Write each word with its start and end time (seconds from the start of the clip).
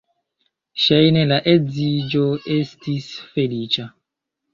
Ŝajne 0.85 1.25
la 1.31 1.37
edziĝo 1.51 2.21
estis 2.55 3.11
feliĉa. 3.37 3.87